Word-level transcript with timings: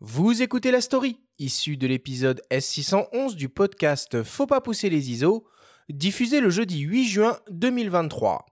Vous 0.00 0.42
écoutez 0.42 0.70
la 0.70 0.82
story, 0.82 1.22
issue 1.38 1.78
de 1.78 1.86
l'épisode 1.86 2.42
S611 2.50 3.34
du 3.34 3.48
podcast 3.48 4.22
Faut 4.24 4.46
pas 4.46 4.60
pousser 4.60 4.90
les 4.90 5.10
ISO, 5.10 5.46
diffusé 5.88 6.42
le 6.42 6.50
jeudi 6.50 6.80
8 6.80 7.06
juin 7.06 7.38
2023. 7.50 8.44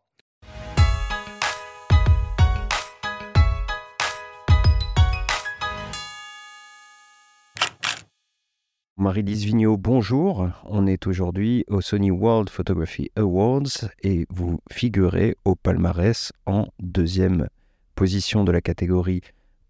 Marie-Lise 8.96 9.44
Vigneault, 9.44 9.76
bonjour. 9.76 10.48
On 10.64 10.86
est 10.86 11.06
aujourd'hui 11.06 11.66
au 11.68 11.82
Sony 11.82 12.10
World 12.10 12.48
Photography 12.48 13.10
Awards 13.16 13.90
et 14.02 14.24
vous 14.30 14.60
figurez 14.72 15.36
au 15.44 15.56
palmarès 15.56 16.32
en 16.46 16.68
deuxième 16.78 17.50
position 17.96 18.44
de 18.44 18.52
la 18.52 18.62
catégorie 18.62 19.20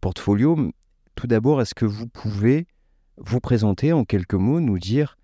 portfolio. 0.00 0.70
Tout 1.15 1.27
d'abord, 1.27 1.61
est-ce 1.61 1.75
que 1.75 1.85
vous 1.85 2.07
pouvez 2.07 2.67
vous 3.17 3.41
présenter 3.41 3.93
en 3.93 4.05
quelques 4.05 4.35
mots, 4.35 4.61
nous 4.61 4.79
dire 4.79 5.17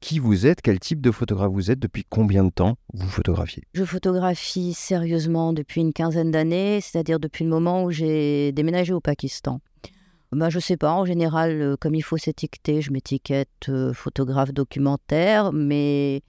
qui 0.00 0.18
vous 0.18 0.46
êtes, 0.46 0.60
quel 0.62 0.80
type 0.80 1.00
de 1.00 1.12
photographe 1.12 1.52
vous 1.52 1.70
êtes, 1.70 1.78
depuis 1.78 2.04
combien 2.08 2.42
de 2.44 2.50
temps 2.50 2.76
vous 2.92 3.08
photographiez? 3.08 3.62
Je 3.72 3.84
photographie 3.84 4.74
sérieusement 4.74 5.52
depuis 5.52 5.80
une 5.80 5.92
quinzaine 5.92 6.32
d'années, 6.32 6.80
c'est-à-dire 6.80 7.20
depuis 7.20 7.44
le 7.44 7.50
moment 7.50 7.84
où 7.84 7.92
j'ai 7.92 8.50
déménagé 8.52 8.92
au 8.92 9.00
Pakistan. 9.00 9.60
Ben, 10.32 10.48
je 10.48 10.58
sais 10.58 10.76
pas, 10.76 10.92
en 10.92 11.04
général, 11.04 11.60
euh, 11.60 11.76
comme 11.78 11.94
il 11.94 12.02
faut 12.02 12.16
s'étiqueter, 12.16 12.80
je 12.80 12.90
m'étiquette 12.90 13.68
euh, 13.68 13.92
photographe 13.92 14.52
documentaire, 14.52 15.52
mais, 15.52 16.22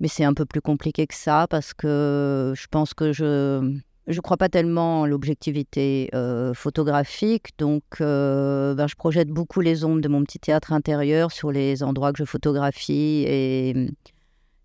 mais 0.00 0.08
c'est 0.08 0.24
un 0.24 0.32
peu 0.32 0.46
plus 0.46 0.60
compliqué 0.60 1.06
que 1.06 1.14
ça 1.14 1.46
parce 1.50 1.74
que 1.74 2.54
je 2.56 2.66
pense 2.70 2.94
que 2.94 3.12
je 3.12 3.78
je 4.08 4.20
crois 4.20 4.36
pas 4.36 4.48
tellement 4.48 5.06
l'objectivité 5.06 6.08
euh, 6.14 6.54
photographique, 6.54 7.50
donc 7.58 7.82
ben, 8.00 8.86
je 8.86 8.94
projette 8.96 9.28
beaucoup 9.28 9.60
les 9.60 9.84
ombres 9.84 10.00
de 10.00 10.08
mon 10.08 10.24
petit 10.24 10.38
théâtre 10.38 10.72
intérieur 10.72 11.30
sur 11.30 11.52
les 11.52 11.82
endroits 11.82 12.12
que 12.12 12.18
je 12.18 12.24
photographie 12.24 13.24
et, 13.26 13.90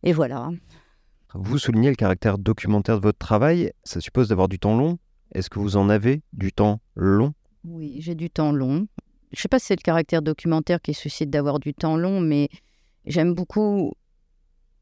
et 0.03 0.13
voilà. 0.13 0.49
Vous 1.33 1.57
soulignez 1.57 1.89
le 1.89 1.95
caractère 1.95 2.37
documentaire 2.37 2.97
de 2.97 3.01
votre 3.01 3.17
travail, 3.17 3.71
ça 3.83 3.99
suppose 3.99 4.29
d'avoir 4.29 4.47
du 4.47 4.59
temps 4.59 4.77
long. 4.77 4.97
Est-ce 5.33 5.49
que 5.49 5.59
vous 5.59 5.77
en 5.77 5.89
avez 5.89 6.21
du 6.31 6.53
temps 6.53 6.79
long? 6.95 7.33
Oui, 7.65 7.95
j'ai 7.99 8.13
du 8.13 8.29
temps 8.29 8.51
long. 8.51 8.87
Je 9.31 9.39
ne 9.39 9.41
sais 9.41 9.47
pas 9.47 9.57
si 9.57 9.65
c'est 9.65 9.75
le 9.75 9.81
caractère 9.81 10.21
documentaire 10.21 10.79
qui 10.79 10.93
suscite 10.93 11.31
d'avoir 11.31 11.59
du 11.59 11.73
temps 11.73 11.97
long, 11.97 12.19
mais 12.19 12.49
j'aime 13.05 13.33
beaucoup 13.33 13.93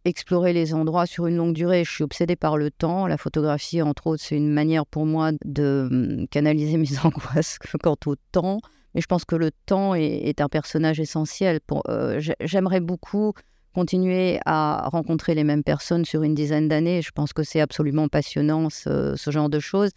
explorer 0.06 0.54
les 0.54 0.74
endroits 0.74 1.06
sur 1.06 1.28
une 1.28 1.38
longue 1.38 1.54
durée. 1.54 1.84
Je 1.84 1.92
suis 1.92 2.04
obsédée 2.04 2.36
par 2.36 2.58
le 2.58 2.72
temps. 2.72 3.08
La 3.08 3.18
photographie, 3.18 3.82
entre 3.82 4.08
autres, 4.08 4.24
c'est 4.24 4.36
une 4.36 4.52
manière 4.52 4.86
pour 4.86 5.06
moi 5.06 5.32
de 5.46 5.88
hum, 5.92 6.28
canaliser 6.30 6.78
mes 6.78 7.00
angoisses 7.04 7.60
quant 7.82 7.98
au 8.06 8.16
temps. 8.32 8.60
Mais 8.94 9.02
je 9.02 9.08
pense 9.08 9.26
que 9.26 9.36
le 9.36 9.52
temps 9.66 9.96
est, 9.96 10.42
un 10.42 10.50
personnage 10.50 11.00
essentiel. 11.00 11.60
Euh, 11.88 12.22
j'aimerais 12.42 12.82
beaucoup 12.82 13.34
continuer 13.74 14.40
à 14.46 14.90
rencontrer 14.92 15.34
les 15.34 15.46
mêmes 15.46 15.64
personnes 15.64 16.04
sur 16.04 16.24
une 16.24 16.36
dizaine 16.36 16.68
d'années. 16.68 17.02
Je 17.02 17.12
pense 17.12 17.32
que 17.32 17.44
c'est 17.44 17.62
absolument 17.62 18.10
passionnant, 18.10 18.70
ce, 18.70 19.16
genre 19.28 19.50
de 19.50 19.60
choses. 19.60 19.92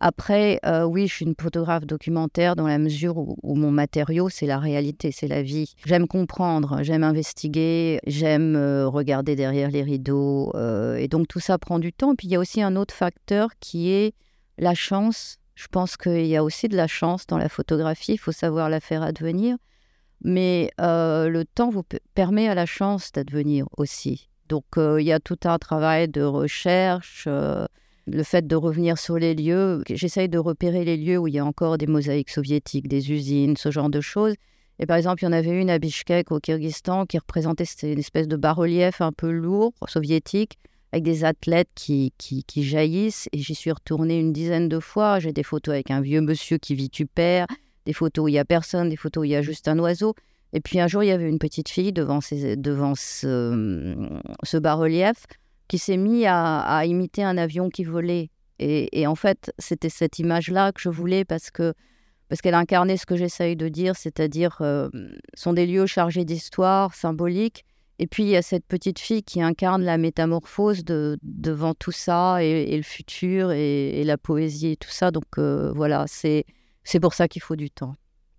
Après, 0.00 0.60
euh, 0.66 0.84
oui, 0.84 1.06
je 1.06 1.14
suis 1.14 1.24
une 1.24 1.34
photographe 1.40 1.86
documentaire 1.86 2.56
dans 2.56 2.66
la 2.66 2.78
mesure 2.78 3.16
où, 3.16 3.54
mon 3.54 3.70
matériau, 3.70 4.28
c'est 4.28 4.46
la 4.46 4.58
réalité, 4.58 5.12
c'est 5.12 5.28
la 5.28 5.42
vie. 5.42 5.72
J'aime 5.86 6.06
comprendre, 6.06 6.82
j'aime 6.82 7.04
investiguer, 7.04 8.00
j'aime 8.06 8.56
euh, 8.56 8.88
regarder 8.88 9.36
derrière 9.36 9.70
les 9.70 9.82
rideaux. 9.82 10.52
Euh, 10.56 10.96
et 10.96 11.08
donc 11.08 11.28
tout 11.28 11.40
ça 11.40 11.58
prend 11.58 11.78
du 11.78 11.92
temps. 11.92 12.14
puis 12.16 12.26
il 12.26 12.32
y 12.32 12.36
a 12.36 12.40
aussi 12.40 12.60
un 12.60 12.76
autre 12.76 12.94
facteur 12.94 13.50
qui 13.60 13.90
est 13.90 14.14
la 14.58 14.74
chance. 14.74 15.38
Je 15.54 15.68
pense 15.68 15.96
qu'il 15.96 16.26
y 16.26 16.36
a 16.36 16.42
aussi 16.42 16.68
de 16.68 16.76
la 16.76 16.88
chance 16.88 17.26
dans 17.26 17.38
la 17.38 17.48
photographie, 17.48 18.14
il 18.14 18.18
faut 18.18 18.32
savoir 18.32 18.68
la 18.68 18.80
faire 18.80 19.02
advenir. 19.02 19.56
Mais 20.22 20.70
le 20.78 21.42
temps 21.44 21.70
vous 21.70 21.84
permet 22.14 22.48
à 22.48 22.54
la 22.54 22.66
chance 22.66 23.12
d'advenir 23.12 23.66
aussi. 23.76 24.28
Donc 24.48 24.64
il 24.76 25.04
y 25.04 25.12
a 25.12 25.20
tout 25.20 25.38
un 25.44 25.58
travail 25.58 26.08
de 26.08 26.22
recherche 26.22 27.28
le 28.06 28.22
fait 28.22 28.46
de 28.46 28.56
revenir 28.56 28.98
sur 28.98 29.16
les 29.16 29.34
lieux, 29.34 29.82
j'essaye 29.88 30.28
de 30.28 30.38
repérer 30.38 30.84
les 30.84 30.96
lieux 30.96 31.18
où 31.18 31.26
il 31.26 31.34
y 31.34 31.38
a 31.38 31.44
encore 31.44 31.78
des 31.78 31.86
mosaïques 31.86 32.30
soviétiques, 32.30 32.88
des 32.88 33.12
usines, 33.12 33.56
ce 33.56 33.70
genre 33.70 33.88
de 33.88 34.00
choses. 34.00 34.34
Et 34.78 34.86
par 34.86 34.96
exemple, 34.96 35.22
il 35.22 35.26
y 35.26 35.28
en 35.28 35.32
avait 35.32 35.58
une 35.58 35.70
à 35.70 35.78
Bishkek, 35.78 36.30
au 36.32 36.40
Kyrgyzstan, 36.40 37.06
qui 37.06 37.18
représentait 37.18 37.64
une 37.82 37.98
espèce 37.98 38.28
de 38.28 38.36
bas-relief 38.36 39.00
un 39.00 39.12
peu 39.12 39.30
lourd, 39.30 39.72
soviétique, 39.88 40.58
avec 40.92 41.04
des 41.04 41.24
athlètes 41.24 41.70
qui, 41.74 42.12
qui, 42.18 42.62
jaillissent. 42.62 43.28
Et 43.32 43.38
j'y 43.38 43.54
suis 43.54 43.72
retournée 43.72 44.18
une 44.18 44.32
dizaine 44.32 44.68
de 44.68 44.80
fois. 44.80 45.20
J'ai 45.20 45.32
des 45.32 45.42
photos 45.42 45.74
avec 45.74 45.90
un 45.90 46.00
vieux 46.00 46.20
monsieur 46.20 46.58
qui 46.58 46.74
vit 46.74 46.90
tupère, 46.90 47.46
des 47.86 47.92
photos 47.92 48.24
où 48.24 48.28
il 48.28 48.32
n'y 48.32 48.38
a 48.38 48.44
personne, 48.44 48.88
des 48.88 48.96
photos 48.96 49.22
où 49.22 49.24
il 49.24 49.30
y 49.30 49.36
a 49.36 49.42
juste 49.42 49.68
un 49.68 49.78
oiseau. 49.78 50.14
Et 50.52 50.60
puis 50.60 50.78
un 50.78 50.88
jour, 50.88 51.02
il 51.02 51.06
y 51.08 51.12
avait 51.12 51.28
une 51.28 51.38
petite 51.38 51.68
fille 51.68 51.92
devant, 51.92 52.18
devant 52.20 52.94
ce 52.96 54.56
bas-relief 54.58 55.26
qui 55.68 55.78
s'est 55.78 55.96
mis 55.96 56.26
à, 56.26 56.84
imiter 56.84 57.22
un 57.22 57.38
avion 57.38 57.68
qui 57.70 57.84
volait. 57.84 58.30
Et, 58.58 59.06
en 59.06 59.14
fait, 59.14 59.52
c'était 59.58 59.88
cette 59.88 60.18
image-là 60.18 60.72
que 60.72 60.80
je 60.80 60.88
voulais 60.88 61.24
parce 61.24 61.50
que 61.50 61.74
parce 62.28 62.40
qu'elle 62.40 62.54
incarnait 62.54 62.96
ce 62.96 63.04
que 63.04 63.16
j'essaye 63.16 63.54
de 63.54 63.68
dire, 63.68 63.96
c'est-à-dire 63.96 64.56
euh, 64.62 64.88
sont 65.34 65.52
des 65.52 65.66
lieux 65.66 65.84
chargés 65.84 66.24
d'histoire, 66.24 66.94
symboliques. 66.94 67.64
Et 67.98 68.06
puis 68.06 68.24
il 68.24 68.30
y 68.30 68.36
a 68.36 68.42
cette 68.42 68.64
petite 68.66 68.98
fille 68.98 69.22
qui 69.22 69.42
incarne 69.42 69.82
la 69.82 69.98
métamorphose 69.98 70.84
de, 70.84 71.18
devant 71.22 71.74
tout 71.74 71.92
ça 71.92 72.42
et, 72.42 72.76
le 72.76 72.82
futur 72.82 73.52
et, 73.52 74.02
la 74.04 74.16
poésie 74.16 74.72
et 74.72 74.76
tout 74.76 74.90
ça. 74.90 75.10
Donc 75.10 75.38
euh, 75.38 75.70
voilà, 75.74 76.06
c'est 76.08 76.44
c'est 76.82 76.98
pour 76.98 77.14
ça 77.14 77.28
qu'il 77.28 77.42
faut 77.42 77.56
du 77.56 77.70
temps. 77.70 77.94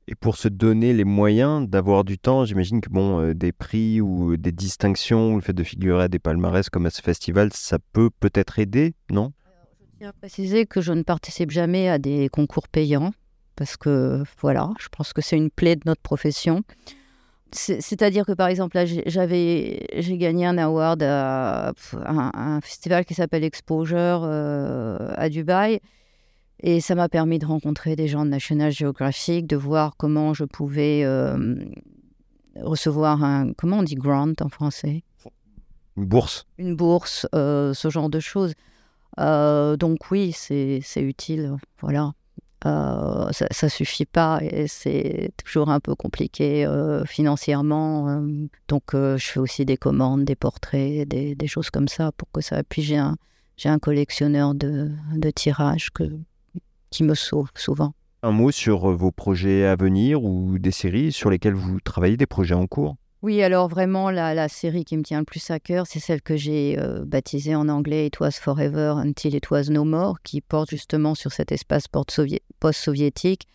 Et 0.07 0.13
pour 0.13 0.37
se 0.37 0.47
donner 0.47 0.93
les 0.93 1.03
moyens 1.03 1.67
d'avoir 1.67 2.03
du 2.03 2.19
temps, 2.19 2.45
j'imagine 2.45 2.79
que 2.79 2.89
bon, 2.89 3.19
euh, 3.21 3.33
des 3.33 3.51
prix 3.51 4.01
ou 4.01 4.37
des 4.37 4.51
distinctions, 4.51 5.33
ou 5.33 5.35
le 5.37 5.41
fait 5.41 5.53
de 5.53 5.63
figurer 5.63 6.03
à 6.03 6.07
des 6.07 6.19
palmarès 6.19 6.69
comme 6.69 6.85
à 6.85 6.91
ce 6.91 7.01
festival, 7.01 7.51
ça 7.53 7.79
peut 7.91 8.11
peut-être 8.19 8.59
aider, 8.59 8.93
non? 9.09 9.33
Je 9.79 9.97
tiens 9.99 10.09
à 10.09 10.13
préciser 10.13 10.67
que 10.67 10.79
je 10.79 10.93
ne 10.93 11.01
participe 11.01 11.49
jamais 11.49 11.89
à 11.89 11.97
des 11.97 12.29
concours 12.29 12.67
payants, 12.67 13.13
parce 13.55 13.77
que 13.77 14.23
voilà, 14.39 14.69
je 14.79 14.89
pense 14.89 15.11
que 15.11 15.21
c'est 15.21 15.37
une 15.37 15.49
plaie 15.49 15.75
de 15.75 15.83
notre 15.87 16.01
profession. 16.01 16.61
C'est-à-dire 17.51 18.25
que 18.25 18.33
par 18.33 18.47
exemple, 18.47 18.77
j'ai 18.85 20.17
gagné 20.17 20.45
un 20.45 20.57
award 20.57 21.01
à 21.01 21.73
un, 21.93 22.61
festival 22.61 23.05
qui 23.05 23.13
s'appelle 23.13 23.43
Exposure 23.43 24.21
euh, 24.23 25.13
à 25.15 25.29
Dubaï. 25.29 25.79
Et 26.61 26.79
ça 26.79 26.95
m'a 26.95 27.09
permis 27.09 27.39
de 27.39 27.45
rencontrer 27.45 27.95
des 27.95 28.07
gens 28.07 28.25
de 28.25 28.29
National 28.29 28.71
Geographic, 28.71 29.45
de 29.45 29.57
voir 29.57 29.95
comment 29.97 30.33
je 30.33 30.45
pouvais 30.45 31.03
euh, 31.03 31.55
recevoir 32.61 33.23
un, 33.23 33.51
comment 33.53 33.79
on 33.79 33.83
dit 33.83 33.95
grant 33.95 34.31
en 34.39 34.49
français? 34.49 35.03
Une 35.97 36.05
bourse. 36.05 36.45
Une 36.57 36.75
bourse, 36.75 37.27
euh, 37.35 37.73
ce 37.73 37.89
genre 37.89 38.09
de 38.09 38.19
choses. 38.19 38.53
Euh, 39.19 39.77
donc 39.77 40.11
oui, 40.11 40.31
c'est 40.33 40.81
utile, 40.97 41.55
voilà. 41.81 42.13
ça, 42.63 43.39
ne 43.63 43.69
suffit 43.69 44.05
pas 44.05 44.39
et 44.41 44.67
c'est 44.67 45.31
toujours 45.43 45.69
un 45.69 45.79
peu 45.79 45.95
compliqué 45.95 46.67
financièrement. 47.05 48.21
donc 48.67 48.83
je 48.93 49.17
fais 49.25 49.39
aussi 49.39 49.65
des 49.65 49.77
commandes, 49.77 50.25
des 50.25 50.35
portraits, 50.35 51.07
des, 51.07 51.35
des, 51.35 51.47
choses 51.47 51.69
comme 51.69 51.87
ça 51.87 52.11
pour 52.13 52.29
que 52.31 52.41
ça. 52.41 52.63
Puis 52.63 52.81
j'ai 52.81 52.97
un, 52.97 53.15
un 53.65 53.79
collectionneur 53.79 54.53
de, 54.53 54.91
de 55.13 55.29
tirages 55.31 55.91
que 55.91 56.09
qui 56.89 57.03
me 57.03 57.15
sauve 57.15 57.49
souvent. 57.55 57.93
Un 58.23 58.31
mot 58.31 58.51
sur 58.51 58.89
euh, 58.89 58.95
vos 58.95 59.11
projets 59.11 59.65
à 59.65 59.75
venir 59.75 60.23
ou 60.23 60.57
des 60.57 60.71
séries 60.71 61.11
sur 61.11 61.29
lesquelles 61.29 61.53
vous 61.53 61.79
travaillez, 61.79 62.17
des 62.17 62.25
projets 62.25 62.55
en 62.55 62.67
cours? 62.67 62.95
Oui, 63.21 63.41
alors 63.41 63.67
vraiment, 63.67 64.11
la, 64.11 64.47
série 64.47 64.85
qui 64.85 64.97
me 64.97 65.03
tient 65.03 65.19
le 65.19 65.25
plus 65.25 65.49
à 65.49 65.59
cœur, 65.59 65.87
c'est 65.87 65.99
celle 65.99 66.21
que 66.21 66.35
j'ai 66.35 66.77
euh, 66.77 67.05
baptisée 67.05 67.55
en 67.55 67.69
anglais 67.69 68.05
It 68.05 68.19
Was 68.19 68.33
Forever 68.33 68.93
Until 68.97 69.35
It 69.35 69.49
Was 69.49 69.63
No 69.69 69.83
More, 69.83 70.21
qui 70.21 70.41
porte 70.41 70.69
justement 70.69 71.15
sur 71.15 71.31
cet 71.31 71.51
espace 71.51 71.87
post-soviétique 71.87 73.47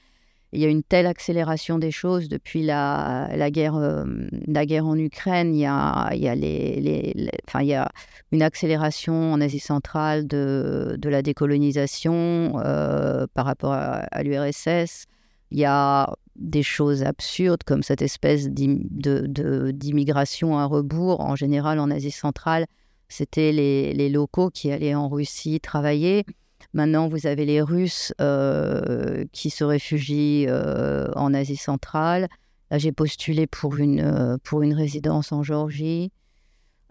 il 0.52 0.60
y 0.60 0.64
a 0.64 0.68
une 0.68 0.82
telle 0.82 1.06
accélération 1.06 1.78
des 1.78 1.92
choses 1.92 2.28
depuis 2.28 2.64
la, 2.64 3.30
la, 3.36 3.50
guerre, 3.50 3.76
euh, 3.76 4.04
la 4.48 4.66
guerre 4.66 4.86
en 4.86 4.98
Ukraine. 4.98 5.54
Il 5.54 5.60
y, 5.60 5.66
a, 5.66 6.10
il, 6.12 6.20
y 6.20 6.28
a 6.28 6.34
les, 6.34 6.80
les, 6.80 7.30
enfin, 7.46 7.62
il 7.62 7.68
y 7.68 7.74
a 7.74 7.88
une 8.32 8.42
accélération 8.42 9.32
en 9.32 9.40
Asie 9.40 9.60
centrale 9.60 10.26
de, 10.26 10.96
de 10.98 11.08
la 11.08 11.22
décolonisation 11.22 12.60
euh, 12.64 13.28
par 13.32 13.46
rapport 13.46 13.72
à, 13.72 14.22
l'URSS. 14.24 15.04
Il 15.52 15.58
y 15.58 15.64
a 15.64 16.12
des 16.36 16.64
choses 16.64 17.04
absurdes 17.04 17.62
comme 17.64 17.84
cette 17.84 18.02
espèce 18.02 18.48
d'immigration 18.48 20.58
à 20.58 20.64
rebours. 20.64 21.20
En 21.20 21.36
général, 21.36 21.78
en 21.78 21.90
Asie 21.90 22.10
centrale, 22.10 22.66
c'était 23.08 23.52
les, 23.52 23.94
les 23.94 24.08
locaux 24.08 24.50
qui 24.50 24.72
allaient 24.72 24.96
en 24.96 25.08
Russie 25.08 25.60
travailler. 25.60 26.24
Maintenant, 26.72 27.08
vous 27.08 27.26
avez 27.26 27.44
les 27.44 27.60
Russes 27.60 28.14
euh, 28.20 29.24
qui 29.32 29.50
se 29.50 29.64
réfugient 29.64 30.46
euh, 30.48 31.08
en 31.16 31.34
Asie 31.34 31.56
centrale. 31.56 32.28
Là, 32.70 32.78
j'ai 32.78 32.92
postulé 32.92 33.48
pour 33.48 33.76
une, 33.76 34.00
euh, 34.00 34.36
pour 34.44 34.62
une 34.62 34.74
résidence 34.74 35.32
en 35.32 35.42
Géorgie. 35.42 36.12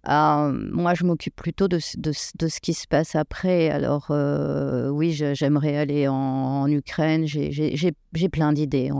Ah, 0.03 0.51
moi, 0.53 0.93
je 0.95 1.05
m'occupe 1.05 1.35
plutôt 1.35 1.67
de, 1.69 1.79
de, 1.97 2.11
ce 2.11 2.59
qui 2.61 2.73
se 2.73 2.87
passe 2.87 3.15
après. 3.15 3.69
Alors, 3.69 4.11
oui, 4.93 5.11
j'aimerais 5.11 5.75
aller 5.75 6.07
en, 6.07 6.67
Ukraine. 6.67 7.25
J'ai 7.25 8.29
plein 8.31 8.53
d'idées, 8.53 8.91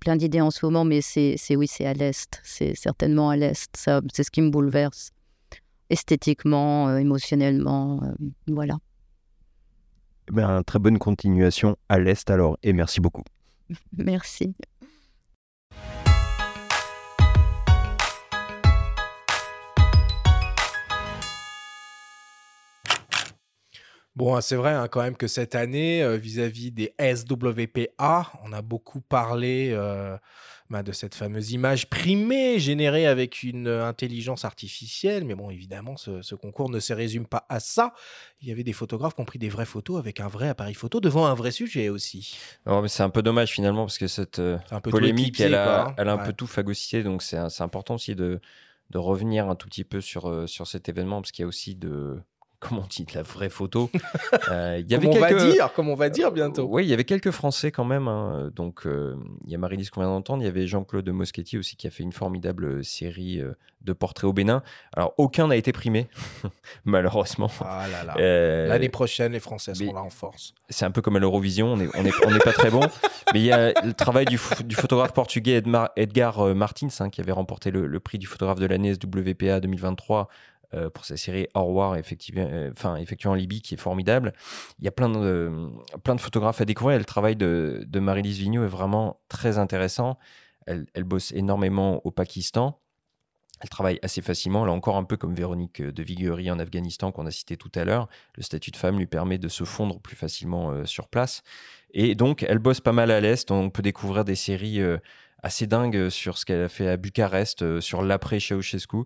plein 0.00 0.16
d'idées 0.16 0.40
en 0.40 0.50
ce 0.50 0.66
moment, 0.66 0.84
mais 0.84 1.00
c'est 1.02 1.36
oui, 1.54 1.68
c'est 1.68 1.86
à 1.86 1.92
l'est. 1.92 2.40
C'est 2.42 2.74
certainement 2.74 3.30
à 3.30 3.36
l'est. 3.36 3.70
C'est 4.12 4.22
ce 4.24 4.30
qui 4.30 4.42
me 4.42 4.50
bouleverse, 4.50 5.10
esthétiquement, 5.88 6.96
émotionnellement, 6.96 8.00
voilà. 8.48 8.76
Eh 10.30 10.32
ben, 10.32 10.62
très 10.62 10.78
bonne 10.78 10.98
continuation 10.98 11.76
à 11.88 11.98
l'est 11.98 12.30
alors, 12.30 12.56
et 12.62 12.72
merci 12.72 13.00
beaucoup. 13.00 13.24
merci. 13.96 14.54
Bon, 24.16 24.40
c'est 24.40 24.56
vrai 24.56 24.72
hein, 24.72 24.88
quand 24.88 25.02
même 25.02 25.16
que 25.16 25.28
cette 25.28 25.54
année, 25.54 26.02
euh, 26.02 26.16
vis-à-vis 26.16 26.72
des 26.72 26.94
SWPA, 26.98 28.32
on 28.44 28.52
a 28.52 28.60
beaucoup 28.60 29.00
parlé 29.00 29.70
euh, 29.72 30.16
bah, 30.68 30.82
de 30.82 30.90
cette 30.90 31.14
fameuse 31.14 31.52
image 31.52 31.88
primée 31.88 32.58
générée 32.58 33.06
avec 33.06 33.44
une 33.44 33.68
euh, 33.68 33.86
intelligence 33.86 34.44
artificielle. 34.44 35.24
Mais 35.24 35.36
bon, 35.36 35.48
évidemment, 35.48 35.96
ce, 35.96 36.34
concours 36.34 36.70
ne 36.70 36.80
se 36.80 36.92
résume 36.92 37.24
pas 37.24 37.46
à 37.48 37.60
ça. 37.60 37.94
Il 38.42 38.48
y 38.48 38.52
avait 38.52 38.64
des 38.64 38.72
photographes 38.72 39.14
qui 39.14 39.20
ont 39.20 39.26
pris 39.26 39.38
des 39.38 39.48
vraies 39.48 39.64
photos 39.64 40.00
avec 40.00 40.18
un 40.18 40.28
vrai 40.28 40.48
appareil 40.48 40.74
photo 40.74 41.00
devant 41.00 41.26
un 41.26 41.34
vrai 41.34 41.52
sujet 41.52 41.88
aussi. 41.88 42.36
mais 42.66 42.88
c'est 42.88 43.04
un 43.04 43.10
peu 43.10 43.22
dommage 43.22 43.52
finalement 43.52 43.84
parce 43.84 43.98
que 43.98 44.08
cette 44.08 44.42
polémique, 44.82 45.38
elle 45.38 45.54
a, 45.54 45.86
hein. 45.86 45.94
elle 45.96 46.08
a 46.08 46.14
un 46.14 46.18
peu 46.18 46.32
tout 46.32 46.48
phagocyté. 46.48 47.04
Donc 47.04 47.22
c'est 47.22 47.38
important 47.60 47.94
aussi 47.94 48.16
de, 48.16 48.40
de 48.90 48.98
revenir 48.98 49.48
un 49.48 49.54
tout 49.54 49.68
petit 49.68 49.84
peu 49.84 50.00
sur, 50.00 50.48
sur 50.48 50.66
cet 50.66 50.88
événement 50.88 51.20
parce 51.20 51.30
qu'il 51.30 51.44
y 51.44 51.46
a 51.46 51.48
aussi 51.48 51.76
de 51.76 52.20
comment 52.60 52.82
on 52.82 52.86
dit, 52.86 53.04
de 53.04 53.14
la 53.14 53.22
vraie 53.22 53.48
photo? 53.48 53.90
Euh, 54.50 54.82
y 54.86 54.94
avait 54.94 55.06
comme 55.06 55.16
on 55.16 55.20
va 55.20 55.32
dire, 55.32 55.72
comme 55.72 55.88
on 55.88 55.94
va 55.94 56.08
dire 56.08 56.30
bientôt. 56.30 56.66
oui, 56.68 56.84
il 56.84 56.88
y 56.88 56.92
avait 56.92 57.04
quelques 57.04 57.30
Français 57.30 57.70
quand 57.70 57.84
même. 57.84 58.06
Hein. 58.06 58.50
Donc, 58.54 58.86
euh, 58.86 59.16
il 59.44 59.50
y 59.50 59.54
a 59.54 59.58
Marie-Lise 59.58 59.90
qu'on 59.90 60.00
vient 60.00 60.10
d'entendre. 60.10 60.42
Il 60.42 60.46
y 60.46 60.48
avait 60.48 60.66
Jean-Claude 60.66 61.08
Moschetti 61.08 61.56
aussi 61.58 61.76
qui 61.76 61.86
a 61.86 61.90
fait 61.90 62.02
une 62.02 62.12
formidable 62.12 62.64
euh, 62.64 62.82
série 62.82 63.42
de 63.80 63.92
portraits 63.92 64.28
au 64.28 64.32
Bénin. 64.32 64.62
Alors, 64.94 65.14
aucun 65.18 65.48
n'a 65.48 65.56
été 65.56 65.72
primé, 65.72 66.08
malheureusement. 66.84 67.50
Ah 67.60 67.86
L'année 68.16 68.88
prochaine, 68.88 69.32
les 69.32 69.40
Français 69.40 69.74
seront 69.74 69.94
là 69.94 70.02
en 70.02 70.10
force. 70.10 70.54
C'est 70.68 70.84
un 70.84 70.90
peu 70.90 71.00
comme 71.00 71.16
à 71.16 71.18
l'Eurovision. 71.20 71.72
On 71.72 71.76
n'est 71.76 71.88
on 71.94 72.04
est, 72.04 72.26
on 72.26 72.34
est 72.34 72.44
pas 72.44 72.52
très 72.52 72.70
bon. 72.70 72.80
Mais 73.32 73.40
il 73.40 73.46
y 73.46 73.52
a 73.52 73.72
le 73.82 73.92
travail 73.92 74.26
du, 74.26 74.38
du 74.64 74.74
photographe 74.74 75.12
portugais 75.12 75.62
Edgar 75.96 76.54
Martins 76.54 76.88
hein, 76.98 77.10
qui 77.10 77.20
avait 77.20 77.32
remporté 77.32 77.70
le, 77.70 77.86
le 77.86 78.00
prix 78.00 78.18
du 78.18 78.26
photographe 78.26 78.58
de 78.58 78.66
l'année 78.66 78.94
SWPA 78.94 79.60
2023 79.60 80.28
euh, 80.72 80.88
pour 80.88 81.04
sa 81.04 81.16
série 81.16 81.48
Au 81.54 81.64
revoir, 81.64 81.94
euh, 81.94 81.96
effectuée 81.96 83.28
en 83.28 83.34
Libye, 83.34 83.60
qui 83.60 83.74
est 83.74 83.76
formidable. 83.76 84.32
Il 84.78 84.84
y 84.84 84.88
a 84.88 84.92
plein 84.92 85.08
de, 85.08 85.68
plein 86.04 86.14
de 86.14 86.20
photographes 86.20 86.60
à 86.60 86.64
découvrir. 86.64 86.96
le 86.96 87.04
travail 87.04 87.34
de, 87.34 87.84
Marie-Lise 87.92 88.38
Vigneault 88.38 88.62
est 88.62 88.68
vraiment 88.68 89.20
très 89.28 89.58
intéressant. 89.58 90.16
Elle, 90.66 90.86
bosse 91.02 91.32
énormément 91.32 92.00
au 92.06 92.12
Pakistan. 92.12 92.78
Elle 93.60 93.68
travaille 93.68 93.98
assez 94.02 94.22
facilement, 94.22 94.64
là 94.64 94.70
encore 94.70 94.96
un 94.96 95.02
peu 95.02 95.16
comme 95.16 95.34
Véronique 95.34 95.82
de 95.82 96.02
Viguerie 96.04 96.52
en 96.52 96.60
Afghanistan 96.60 97.10
qu'on 97.10 97.26
a 97.26 97.32
cité 97.32 97.56
tout 97.56 97.72
à 97.74 97.84
l'heure. 97.84 98.08
Le 98.36 98.42
statut 98.44 98.70
de 98.70 98.76
femme 98.76 98.96
lui 98.96 99.06
permet 99.06 99.38
de 99.38 99.48
se 99.48 99.64
fondre 99.64 100.00
plus 100.00 100.14
facilement 100.14 100.70
euh, 100.70 100.84
sur 100.84 101.08
place. 101.08 101.42
Et 101.92 102.14
donc, 102.14 102.44
elle 102.44 102.60
bosse 102.60 102.80
pas 102.80 102.92
mal 102.92 103.10
à 103.10 103.20
l'Est. 103.20 103.50
On 103.50 103.70
peut 103.70 103.82
découvrir 103.82 104.24
des 104.24 104.36
séries 104.36 104.80
assez 105.42 105.66
dingues 105.66 106.10
sur 106.10 106.38
ce 106.38 106.44
qu'elle 106.44 106.62
a 106.62 106.68
fait 106.68 106.86
à 106.86 106.96
Bucarest, 106.96 107.80
sur 107.80 108.02
l'après 108.02 108.38
Ceausescu 108.38 108.98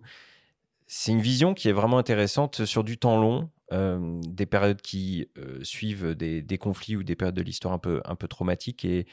c'est 0.87 1.11
une 1.11 1.21
vision 1.21 1.53
qui 1.53 1.69
est 1.69 1.73
vraiment 1.73 1.97
intéressante 1.97 2.65
sur 2.65 2.83
du 2.83 2.97
temps 2.97 3.19
long, 3.19 3.49
euh, 3.73 4.19
des 4.27 4.45
périodes 4.45 4.81
qui 4.81 5.27
euh, 5.37 5.63
suivent 5.63 6.13
des, 6.13 6.57
conflits 6.59 6.95
ou 6.95 7.03
des 7.03 7.15
périodes 7.15 7.35
de 7.35 7.41
l'histoire 7.41 7.73
un 7.73 7.79
peu, 7.79 8.01
un 8.05 8.15
peu 8.15 8.27
traumatiques. 8.27 8.85
Et, 8.85 9.05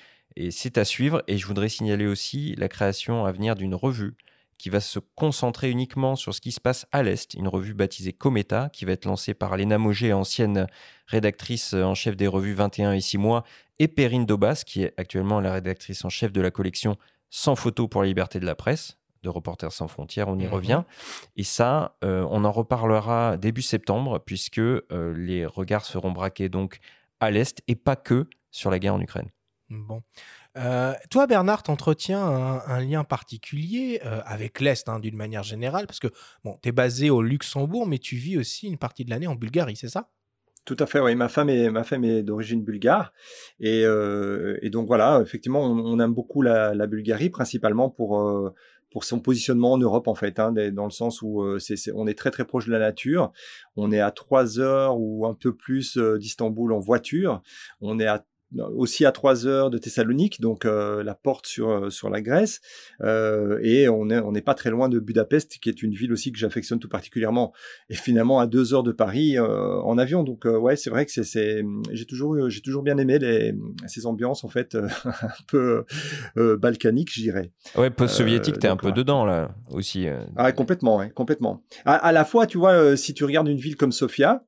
c'est 0.51 0.79
à 0.79 0.85
suivre. 0.85 1.23
Et 1.29 1.37
je 1.37 1.47
voudrais 1.47 1.69
signaler 1.69 2.07
aussi 2.07 2.55
la 2.57 2.69
création 2.69 3.27
à 3.27 3.33
venir 3.33 3.55
d'une 3.55 3.75
revue 3.75 4.15
qui 4.57 4.71
va 4.71 4.81
se 4.81 4.99
concentrer 5.17 5.71
uniquement 5.71 6.15
sur 6.15 6.35
ce 6.35 6.41
qui 6.41 6.53
se 6.53 6.61
passe 6.61 6.87
à 6.93 7.03
l'Est, 7.03 7.35
une 7.35 7.49
revue 7.49 7.75
baptisée 7.75 8.13
Cometa, 8.13 8.71
qui 8.73 8.85
va 8.85 8.93
être 8.93 9.07
lancée 9.07 9.35
par 9.35 9.57
Léna 9.57 9.77
Moget, 9.77 10.13
ancienne 10.13 10.69
rédactrice 11.07 11.75
en 11.75 11.95
chef 11.95 12.17
des 12.17 12.29
revues 12.29 12.55
21 12.55 12.93
et 12.93 13.01
6 13.01 13.19
mois, 13.19 13.45
et 13.79 13.89
Perrine 13.89 14.25
Dobas, 14.25 14.63
qui 14.65 14.85
est 14.85 14.95
actuellement 14.97 15.41
la 15.41 15.53
rédactrice 15.53 16.05
en 16.05 16.09
chef 16.09 16.33
de 16.33 16.41
la 16.41 16.53
collection 16.53 16.97
Sans 17.29 17.57
photo 17.57 17.89
pour 17.89 18.03
la 18.03 18.09
liberté 18.09 18.39
de 18.39 18.47
la 18.47 18.55
presse, 18.55 18.97
de 19.23 19.29
Reporters 19.29 19.73
sans 19.73 19.89
frontières, 19.89 20.29
on 20.29 20.39
y 20.39 20.45
mhm. 20.45 20.53
revient. 20.53 20.83
Et 21.37 21.45
ça, 21.45 21.97
euh, 22.05 22.27
on 22.31 22.45
en 22.45 22.53
reparlera 22.53 23.37
début 23.37 23.63
septembre, 23.63 24.21
puisque 24.25 24.59
euh, 24.59 24.83
les 25.17 25.47
regards 25.47 25.85
seront 25.85 26.13
braqués 26.13 26.49
donc 26.49 26.79
à 27.21 27.31
l'Est 27.31 27.63
et 27.69 27.77
pas 27.77 27.97
que 27.97 28.29
sur 28.51 28.71
la 28.71 28.79
guerre 28.79 28.95
en 28.95 29.01
Ukraine. 29.01 29.31
Bon. 29.71 30.03
Euh, 30.59 30.93
toi, 31.09 31.27
Bernard, 31.27 31.63
t'entretiens 31.63 32.23
un, 32.23 32.61
un, 32.67 32.81
lien 32.81 33.05
particulier 33.05 34.01
avec 34.03 34.61
l'Est 34.61 34.87
hein, 34.89 34.99
d'une 34.99 35.17
manière 35.17 35.43
générale, 35.43 35.87
parce 35.87 36.01
que 36.01 36.09
bon, 36.45 36.59
tu 36.63 36.69
es 36.69 36.73
basé 36.73 37.09
au 37.09 37.23
Luxembourg, 37.23 37.87
mais 37.87 37.99
tu 37.99 38.17
vis 38.17 38.37
aussi 38.37 38.67
une 38.67 38.77
partie 38.77 39.05
de 39.05 39.11
l'année 39.11 39.29
en 39.29 39.35
Bulgarie, 39.35 39.77
c'est 39.77 39.89
ça? 39.89 40.11
Tout 40.67 40.77
à 40.79 40.87
fait, 40.87 41.01
oui. 41.01 41.15
Ma 41.15 41.29
femme 41.29 41.49
est, 41.49 41.71
ma 41.71 41.85
femme 41.85 42.05
est 42.05 42.23
d'origine 42.23 42.63
bulgare. 42.63 43.13
Et, 43.61 43.81
et, 43.81 44.71
donc 44.71 44.87
voilà, 44.87 45.21
effectivement, 45.23 45.63
on, 45.63 45.99
aime 45.99 46.13
beaucoup 46.13 46.43
la, 46.43 46.75
la 46.75 46.87
Bulgarie, 46.87 47.31
principalement 47.31 47.89
pour, 47.89 48.53
pour 48.93 49.05
son 49.05 49.21
positionnement 49.21 49.73
en 49.73 49.79
Europe 49.79 50.07
en 50.07 50.15
fait, 50.15 50.39
hein, 50.39 50.53
dans 50.73 50.85
le 50.85 50.91
sens 50.91 51.23
où 51.23 51.43
euh, 51.43 51.59
on 51.95 52.07
est 52.07 52.19
très 52.19 52.31
très 52.31 52.45
proche 52.45 52.67
de 52.67 52.73
la 52.73 52.79
nature. 52.79 53.33
On 53.77 53.91
est 53.91 54.01
à 54.01 54.11
trois 54.11 54.61
heures 54.61 54.99
ou 54.99 55.27
un 55.27 55.35
peu 55.35 55.55
plus 55.57 55.97
euh, 55.97 56.19
d'Istanbul 56.19 56.73
en 56.73 56.79
voiture. 56.79 57.43
On 57.81 57.99
est 57.99 58.07
à 58.07 58.25
aussi 58.59 59.05
à 59.05 59.13
trois 59.13 59.47
heures 59.47 59.71
de 59.71 59.79
Thessalonique, 59.79 60.41
donc 60.41 60.65
euh, 60.65 61.03
la 61.03 61.15
porte 61.15 61.47
sur, 61.47 61.71
euh, 61.71 61.91
sur 61.91 62.11
la 62.11 62.21
Grèce. 62.21 62.61
Euh, 63.03 63.59
et 63.63 63.89
on 63.89 64.07
n'est 64.07 64.19
on 64.19 64.35
est 64.35 64.43
pas 64.43 64.55
très 64.55 64.71
loin 64.71 64.89
de 64.89 64.99
Budapest, 64.99 65.59
qui 65.59 65.69
est 65.69 65.83
une 65.83 65.93
ville 65.93 66.13
aussi 66.13 66.33
que 66.33 66.39
j'affectionne 66.39 66.79
tout 66.79 66.89
particulièrement. 66.89 67.53
Et 67.89 67.95
finalement 67.95 68.41
à 68.41 68.47
deux 68.47 68.75
heures 68.75 68.83
de 68.83 68.93
Paris 68.93 69.39
en 69.39 69.99
avion. 69.99 70.23
Donc 70.23 70.45
ouais, 70.45 70.77
c'est 70.77 70.91
vrai 70.91 71.07
que 71.07 71.13
c'est, 71.13 71.65
j'ai 71.91 72.05
toujours, 72.05 72.49
j'ai 72.49 72.61
toujours 72.61 72.83
bien 72.83 72.99
aimé 72.99 73.19
les, 73.19 73.55
ces 73.87 74.07
ambiances 74.07 74.45
en 74.45 74.49
fait 74.49 74.75
un 75.15 75.29
peu 75.49 75.85
balkaniques, 76.37 77.13
je 77.13 77.21
dirais. 77.21 77.53
Ouais, 77.77 77.91
post-soviétique, 77.91 78.59
t'es 78.59 78.69
un 78.69 78.77
peu 78.77 78.93
dedans 78.93 79.25
là 79.25 79.55
aussi. 79.71 80.07
Ah, 80.37 80.53
complètement, 80.53 80.99
ouais, 80.99 81.11
complètement. 81.11 81.63
À, 81.85 81.95
à, 81.95 82.13
la 82.13 82.25
fois, 82.25 82.47
tu 82.47 82.59
vois, 82.59 82.97
si 82.97 83.15
tu 83.15 83.25
regardes 83.25 83.49
une 83.49 83.59
ville 83.59 83.77
comme 83.77 83.93
Sofia, 83.93 84.45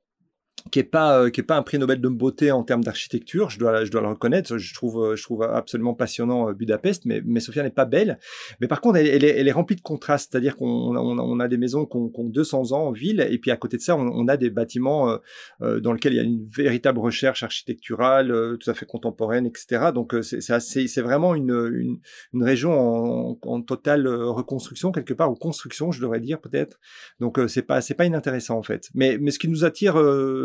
qui 0.71 0.79
est 0.79 0.85
pas 0.85 1.21
euh, 1.21 1.31
qui 1.31 1.41
est 1.41 1.45
pas 1.45 1.57
un 1.57 1.63
prix 1.63 1.79
Nobel 1.79 2.01
de 2.01 2.09
beauté 2.09 2.51
en 2.51 2.63
termes 2.63 2.83
d'architecture, 2.83 3.51
je 3.51 3.59
dois 3.59 3.85
je 3.85 3.91
dois 3.91 4.01
le 4.01 4.09
reconnaître, 4.09 4.57
je 4.57 4.75
trouve 4.75 5.05
euh, 5.05 5.17
je 5.17 5.23
trouve 5.23 5.43
absolument 5.43 5.95
passionnant 5.95 6.49
euh, 6.49 6.53
Budapest, 6.53 7.05
mais 7.05 7.21
mais 7.25 7.41
Sofia 7.41 7.63
n'est 7.63 7.71
pas 7.71 7.85
belle, 7.85 8.19
mais 8.61 8.67
par 8.67 8.81
contre 8.81 8.97
elle, 8.97 9.25
est, 9.25 9.39
elle 9.39 9.47
est, 9.47 9.53
remplie 9.53 9.77
de 9.77 9.83
contrastes, 9.83 10.33
c'est-à-dire 10.33 10.57
qu'on 10.57 10.67
on, 10.67 11.19
on, 11.19 11.41
a 11.41 11.49
des 11.49 11.59
maisons 11.59 11.85
qui 11.85 11.97
ont, 11.97 12.11
200 12.25 12.73
ans 12.73 12.87
en 12.87 12.93
ville 12.93 13.27
et 13.31 13.39
puis 13.39 13.51
à 13.51 13.57
côté 13.57 13.77
de 13.77 13.83
ça 13.83 13.97
on, 13.97 14.27
a 14.29 14.37
des 14.37 14.51
bâtiments 14.51 15.19
dans 15.61 15.93
lesquels 15.93 16.15
il 16.15 16.17
y 16.17 16.21
a 16.21 16.23
une 16.23 16.45
véritable 16.45 16.99
recherche 16.99 17.43
architecturale 17.43 18.57
tout 18.59 18.71
à 18.71 18.75
fait 18.75 18.87
contemporaine, 18.87 19.47
etc. 19.47 19.91
Donc 19.95 20.15
c'est 20.23 20.41
c'est 20.41 21.03
vraiment 21.03 21.35
une, 21.35 21.51
une, 21.51 21.99
une 22.33 22.43
région 22.43 22.73
en, 22.73 23.39
en, 23.43 23.63
totale 23.63 24.09
reconstruction 24.09 24.91
quelque 24.91 25.15
part 25.15 25.31
ou 25.31 25.35
construction 25.35 25.93
je 25.93 26.01
devrais 26.01 26.21
dire 26.21 26.41
peut-être. 26.41 26.79
Donc 27.21 27.39
c'est 27.49 27.63
pas 27.63 27.81
c'est 27.81 27.95
pas 27.95 28.07
inintéressant 28.07 28.59
en 28.59 28.63
fait. 28.63 28.89
Mais 28.95 29.19
mais 29.21 29.31
ce 29.31 29.39
qui 29.39 29.49
nous 29.49 29.65
attire 29.65 29.97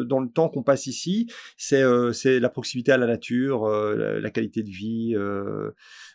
dans 0.04 0.20
le 0.20 0.30
temps 0.30 0.50
qu'on 0.50 0.64
passe 0.64 0.88
ici, 0.88 1.28
c'est 1.58 1.82
euh, 1.82 2.12
la 2.26 2.50
proximité 2.50 2.92
à 2.92 2.98
la 2.98 3.08
nature, 3.08 3.66
euh, 3.66 4.20
la, 4.20 4.30
qualité 4.30 4.64
de 4.64 4.70
vie. 4.70 5.14
Euh, 5.16 5.72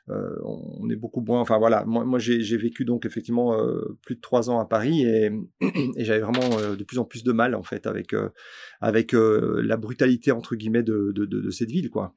on 0.09 0.88
est 0.91 0.97
beaucoup 0.97 1.21
moins. 1.21 1.41
Enfin 1.41 1.59
voilà, 1.59 1.85
moi, 1.85 2.05
moi 2.05 2.19
j'ai 2.19 2.57
vécu 2.57 2.85
donc 2.85 3.07
effectivement 3.07 3.57
plus 4.03 4.17
de 4.17 4.21
trois 4.21 4.50
ans 4.50 4.61
à 4.61 4.67
Paris 4.67 5.03
et, 5.03 5.31
et 5.97 6.05
j'avais 6.05 6.21
vraiment 6.21 6.75
de 6.75 6.85
plus 6.85 6.99
en 6.99 7.05
plus 7.05 7.25
de 7.25 7.33
mal 7.33 7.55
en 7.55 7.62
fait 7.62 7.87
avec 7.87 8.14
avec 8.81 9.12
la 9.12 9.76
brutalité 9.76 10.33
entre 10.33 10.57
guillemets 10.57 10.83
de, 10.83 11.12
de, 11.14 11.25
de, 11.25 11.41
de 11.41 11.50
cette 11.50 11.71
ville 11.71 11.91
quoi. 11.91 12.14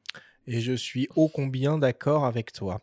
Et 0.48 0.62
je 0.62 0.74
suis 0.74 1.08
ô 1.16 1.28
combien 1.28 1.78
d'accord 1.78 2.26
avec 2.26 2.52
toi? 2.52 2.82